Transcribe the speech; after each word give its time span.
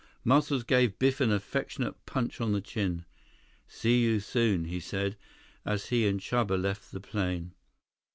Muscles 0.23 0.63
gave 0.63 0.97
Biff 0.97 1.21
an 1.21 1.31
affectionate 1.31 2.07
punch 2.07 2.41
on 2.41 2.53
the 2.53 2.59
chin. 2.59 3.05
"See 3.67 4.01
you 4.01 4.19
soon," 4.19 4.65
he 4.65 4.79
said, 4.79 5.15
as 5.63 5.89
he 5.89 6.07
and 6.07 6.19
Chuba 6.19 6.59
left 6.59 6.91
the 6.91 6.99
plane. 6.99 7.53